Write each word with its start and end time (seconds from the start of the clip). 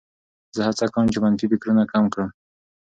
زه 0.55 0.61
هڅه 0.67 0.85
کوم 0.93 1.05
چې 1.13 1.17
منفي 1.23 1.45
فکرونه 1.51 1.83
کم 1.91 2.03
کړم. 2.13 2.29